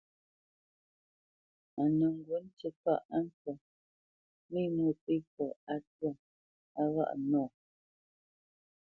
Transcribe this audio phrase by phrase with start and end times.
[1.81, 3.55] A nə ŋgǔ ŋtí kâʼ á mpfə́
[4.51, 6.09] mé Mwôpéfɔ á twâ
[6.81, 7.43] á ghâʼ nɔ.